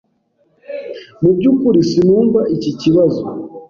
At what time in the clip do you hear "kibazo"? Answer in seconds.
2.81-3.23